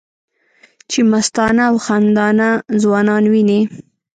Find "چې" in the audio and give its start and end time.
0.89-0.99